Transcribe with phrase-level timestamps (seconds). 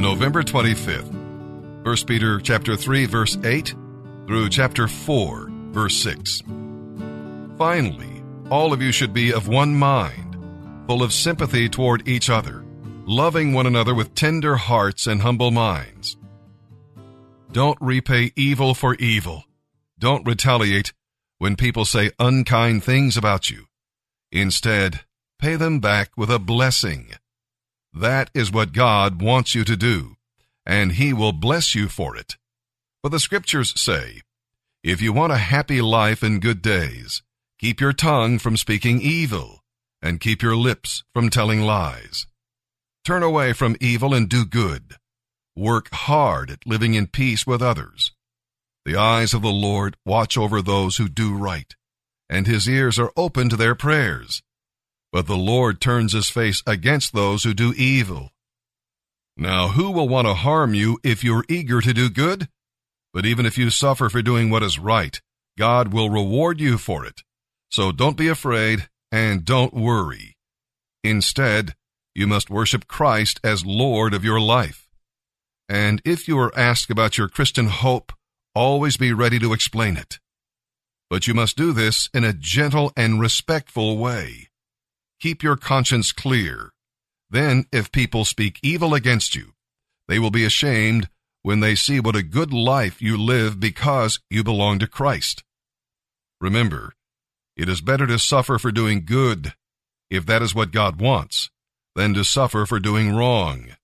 [0.00, 1.12] November 25th.
[1.84, 3.74] 1 Peter chapter 3 verse 8
[4.26, 6.42] through chapter 4 verse 6.
[7.58, 10.38] Finally, all of you should be of one mind,
[10.86, 12.64] full of sympathy toward each other,
[13.04, 16.16] loving one another with tender hearts and humble minds.
[17.52, 19.44] Don't repay evil for evil.
[19.98, 20.94] Don't retaliate
[21.36, 23.66] when people say unkind things about you.
[24.32, 25.00] Instead,
[25.38, 27.10] pay them back with a blessing.
[27.92, 30.16] That is what God wants you to do,
[30.64, 32.36] and He will bless you for it.
[33.02, 34.20] But the scriptures say,
[34.82, 37.22] if you want a happy life and good days,
[37.58, 39.62] keep your tongue from speaking evil,
[40.00, 42.26] and keep your lips from telling lies.
[43.04, 44.96] Turn away from evil and do good.
[45.56, 48.12] Work hard at living in peace with others.
[48.84, 51.74] The eyes of the Lord watch over those who do right,
[52.28, 54.42] and his ears are open to their prayers.
[55.12, 58.30] But the Lord turns his face against those who do evil.
[59.36, 62.48] Now, who will want to harm you if you're eager to do good?
[63.12, 65.20] But even if you suffer for doing what is right,
[65.58, 67.22] God will reward you for it.
[67.70, 70.36] So don't be afraid and don't worry.
[71.02, 71.74] Instead,
[72.14, 74.88] you must worship Christ as Lord of your life.
[75.68, 78.12] And if you are asked about your Christian hope,
[78.54, 80.18] always be ready to explain it.
[81.08, 84.49] But you must do this in a gentle and respectful way.
[85.20, 86.72] Keep your conscience clear.
[87.28, 89.52] Then, if people speak evil against you,
[90.08, 91.10] they will be ashamed
[91.42, 95.44] when they see what a good life you live because you belong to Christ.
[96.40, 96.94] Remember,
[97.54, 99.52] it is better to suffer for doing good,
[100.08, 101.50] if that is what God wants,
[101.94, 103.76] than to suffer for doing wrong.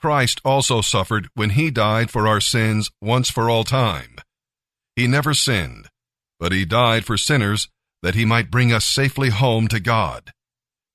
[0.00, 4.16] Christ also suffered when he died for our sins once for all time.
[4.94, 5.88] He never sinned,
[6.40, 7.68] but he died for sinners
[8.02, 10.32] that he might bring us safely home to God.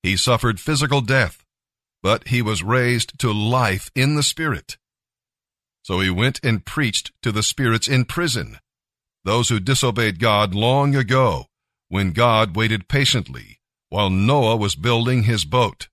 [0.02, 1.44] He suffered physical death,
[2.02, 4.76] but he was raised to life in the Spirit.
[5.82, 8.58] So he went and preached to the spirits in prison,
[9.24, 11.46] those who disobeyed God long ago,
[11.88, 13.58] when God waited patiently
[13.92, 15.88] while Noah was building his boat.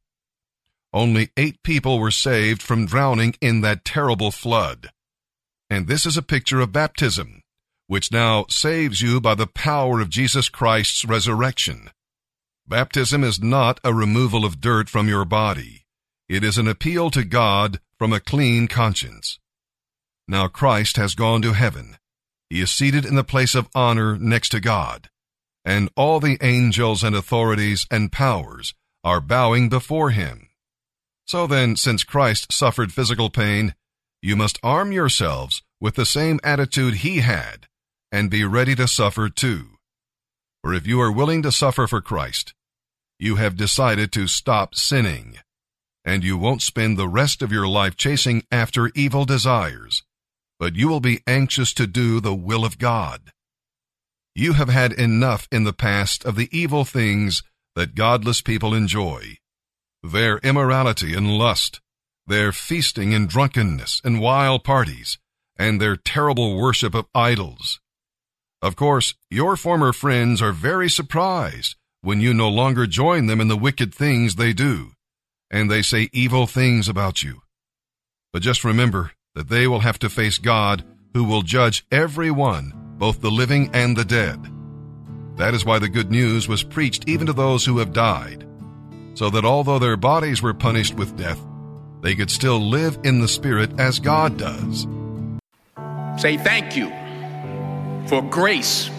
[0.93, 4.91] Only eight people were saved from drowning in that terrible flood.
[5.69, 7.38] And this is a picture of baptism,
[7.89, 11.89] which now saves you by the power of Jesus Christ's resurrection.
[12.67, 15.87] Baptism is not a removal of dirt from your body.
[16.29, 19.39] It is an appeal to God from a clean conscience.
[20.27, 21.97] Now Christ has gone to heaven.
[22.47, 25.09] He is seated in the place of honor next to God.
[25.65, 30.49] And all the angels and authorities and powers are bowing before him.
[31.25, 33.73] So then, since Christ suffered physical pain,
[34.21, 37.65] you must arm yourselves with the same attitude he had
[38.11, 39.77] and be ready to suffer too.
[40.63, 42.53] For if you are willing to suffer for Christ,
[43.17, 45.37] you have decided to stop sinning,
[46.05, 50.03] and you won't spend the rest of your life chasing after evil desires
[50.59, 53.31] but you will be anxious to do the will of God.
[54.35, 57.41] You have had enough in the past of the evil things
[57.75, 59.37] that godless people enjoy.
[60.03, 61.79] Their immorality and lust,
[62.27, 65.17] their feasting and drunkenness and wild parties,
[65.57, 67.79] and their terrible worship of idols.
[68.61, 73.47] Of course, your former friends are very surprised when you no longer join them in
[73.47, 74.91] the wicked things they do,
[75.49, 77.41] and they say evil things about you.
[78.33, 80.83] But just remember, that they will have to face God
[81.13, 84.45] who will judge everyone, both the living and the dead.
[85.37, 88.45] That is why the good news was preached even to those who have died,
[89.13, 91.39] so that although their bodies were punished with death,
[92.01, 94.85] they could still live in the Spirit as God does.
[96.17, 96.98] Say thank you
[98.09, 98.89] for grace.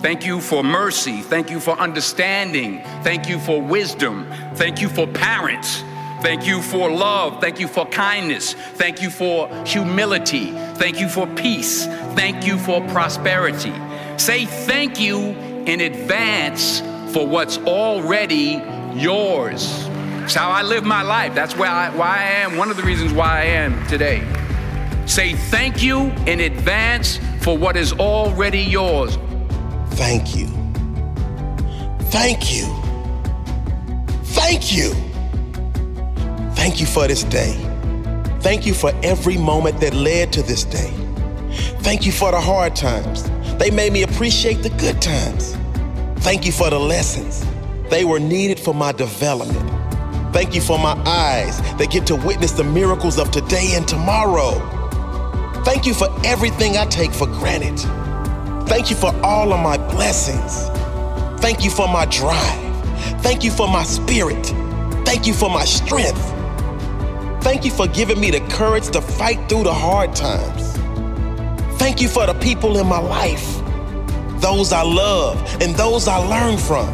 [0.00, 1.20] Thank you for mercy.
[1.22, 2.82] Thank you for understanding.
[3.04, 4.26] Thank you for wisdom.
[4.54, 5.84] Thank you for parents.
[6.20, 7.40] Thank you for love.
[7.40, 8.54] Thank you for kindness.
[8.54, 10.50] Thank you for humility.
[10.74, 11.86] Thank you for peace.
[12.16, 13.72] Thank you for prosperity.
[14.16, 15.18] Say thank you
[15.66, 16.80] in advance
[17.12, 18.60] for what's already
[18.94, 19.86] yours.
[20.24, 21.36] It's how I live my life.
[21.36, 24.39] That's where I, why I am, one of the reasons why I am today.
[25.10, 29.18] Say thank you in advance for what is already yours.
[29.94, 30.46] Thank you.
[32.12, 32.66] Thank you.
[34.26, 34.94] Thank you.
[36.54, 37.54] Thank you for this day.
[38.38, 40.92] Thank you for every moment that led to this day.
[41.80, 43.28] Thank you for the hard times.
[43.58, 45.56] They made me appreciate the good times.
[46.22, 47.44] Thank you for the lessons.
[47.90, 49.68] They were needed for my development.
[50.32, 54.79] Thank you for my eyes that get to witness the miracles of today and tomorrow.
[55.64, 57.78] Thank you for everything I take for granted.
[58.68, 60.68] Thank you for all of my blessings.
[61.40, 62.60] Thank you for my drive.
[63.22, 64.46] Thank you for my spirit.
[65.04, 66.22] Thank you for my strength.
[67.42, 70.76] Thank you for giving me the courage to fight through the hard times.
[71.78, 73.60] Thank you for the people in my life,
[74.40, 76.86] those I love and those I learn from.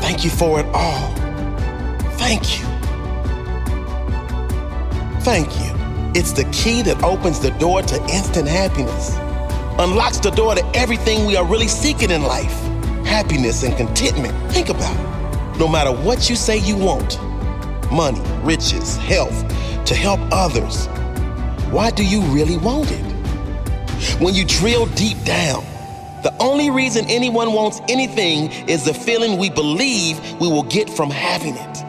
[0.00, 1.14] Thank you for it all.
[2.18, 2.66] Thank you.
[5.20, 5.67] Thank you.
[6.18, 9.14] It's the key that opens the door to instant happiness,
[9.78, 12.52] unlocks the door to everything we are really seeking in life
[13.06, 14.34] happiness and contentment.
[14.52, 15.58] Think about it.
[15.60, 17.20] No matter what you say you want
[17.92, 19.38] money, riches, health,
[19.86, 20.88] to help others
[21.70, 23.12] why do you really want it?
[24.20, 25.62] When you drill deep down,
[26.24, 31.10] the only reason anyone wants anything is the feeling we believe we will get from
[31.10, 31.87] having it.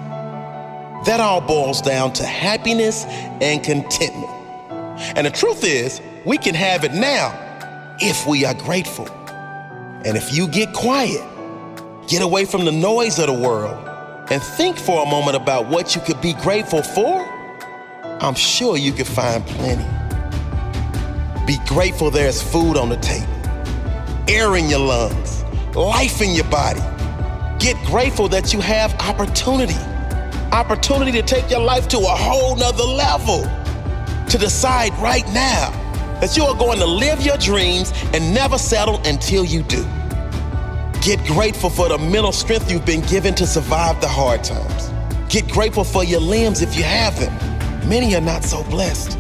[1.06, 4.30] That all boils down to happiness and contentment.
[5.16, 7.34] And the truth is, we can have it now
[8.00, 9.08] if we are grateful.
[10.06, 11.22] And if you get quiet,
[12.08, 13.86] get away from the noise of the world,
[14.30, 17.26] and think for a moment about what you could be grateful for,
[18.22, 19.86] I'm sure you could find plenty.
[21.46, 23.34] Be grateful there's food on the table,
[24.28, 25.44] air in your lungs,
[25.76, 26.82] life in your body.
[27.60, 29.76] Get grateful that you have opportunity
[30.52, 33.44] opportunity to take your life to a whole nother level.
[34.30, 35.72] To decide right now
[36.22, 39.84] that you are going to live your dreams and never settle until you do.
[41.02, 44.90] Get grateful for the mental strength you've been given to survive the hard times.
[45.32, 47.34] Get grateful for your limbs if you have them.
[47.88, 49.18] Many are not so blessed.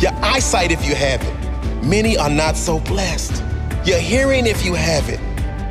[0.00, 1.84] Your eyesight if you have it.
[1.84, 3.42] Many are not so blessed.
[3.84, 5.20] Your hearing if you have it.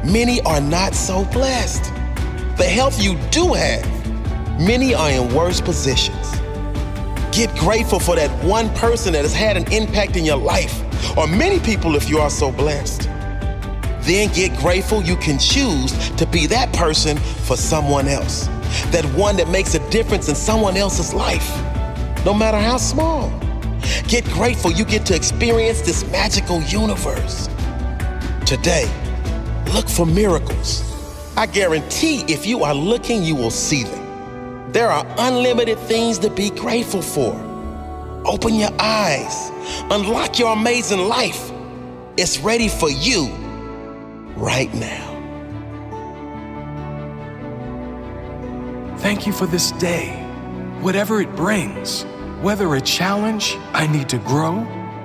[0.05, 1.85] Many are not so blessed.
[2.57, 3.85] The health you do have
[4.59, 6.31] Many are in worse positions.
[7.35, 10.81] Get grateful for that one person that has had an impact in your life,
[11.17, 13.01] or many people if you are so blessed.
[14.03, 18.47] Then get grateful you can choose to be that person for someone else.
[18.91, 21.49] That one that makes a difference in someone else's life,
[22.23, 23.29] no matter how small.
[24.07, 27.49] Get grateful you get to experience this magical universe.
[28.45, 28.89] Today,
[29.73, 30.81] look for miracles.
[31.35, 34.04] I guarantee if you are looking, you will see them.
[34.75, 37.31] There are unlimited things to be grateful for.
[38.25, 39.49] Open your eyes,
[39.89, 41.49] unlock your amazing life.
[42.17, 43.29] It's ready for you
[44.35, 45.13] right now.
[48.97, 50.09] Thank you for this day,
[50.81, 52.03] whatever it brings,
[52.41, 54.57] whether a challenge I need to grow,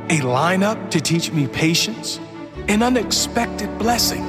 [0.08, 2.19] a lineup to teach me patience,
[2.67, 4.25] an unexpected blessing,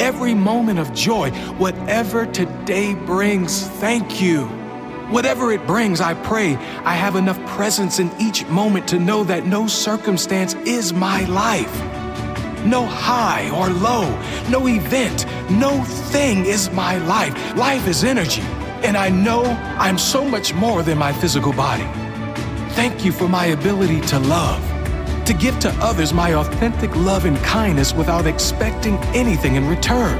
[0.00, 4.63] every moment of joy, whatever today brings, thank you.
[5.10, 6.54] Whatever it brings, I pray
[6.84, 11.72] I have enough presence in each moment to know that no circumstance is my life.
[12.64, 14.08] No high or low,
[14.48, 17.34] no event, no thing is my life.
[17.54, 18.40] Life is energy,
[18.82, 19.44] and I know
[19.78, 21.86] I'm so much more than my physical body.
[22.70, 24.62] Thank you for my ability to love,
[25.26, 30.18] to give to others my authentic love and kindness without expecting anything in return.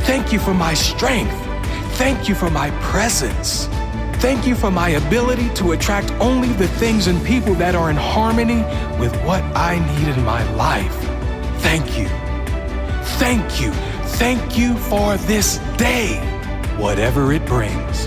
[0.00, 1.36] Thank you for my strength.
[1.98, 3.68] Thank you for my presence.
[4.22, 7.96] Thank you for my ability to attract only the things and people that are in
[7.96, 8.62] harmony
[9.00, 10.94] with what I need in my life.
[11.60, 12.06] Thank you.
[13.18, 13.72] Thank you.
[14.20, 16.20] Thank you for this day,
[16.78, 18.06] whatever it brings.